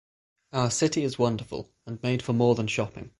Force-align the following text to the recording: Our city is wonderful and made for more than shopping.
Our 0.51 0.71
city 0.71 1.03
is 1.03 1.19
wonderful 1.19 1.69
and 1.85 2.01
made 2.01 2.23
for 2.23 2.33
more 2.33 2.55
than 2.55 2.65
shopping. 2.65 3.09